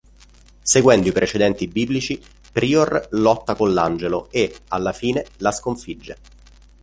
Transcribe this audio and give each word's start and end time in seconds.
Seguendo 0.63 1.07
i 1.09 1.11
precedenti 1.11 1.67
biblici, 1.67 2.19
Prior 2.51 3.09
lotta 3.11 3.53
con 3.53 3.71
l’Angelo 3.71 4.31
e, 4.31 4.51
alla 4.69 4.93
fine, 4.93 5.23
la 5.37 5.51
sconfigge. 5.51 6.17